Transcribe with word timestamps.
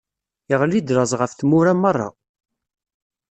Iɣli-d 0.53 0.89
laẓ 0.95 1.11
ɣef 1.19 1.31
tmura 1.33 1.73
meṛṛa. 1.81 2.09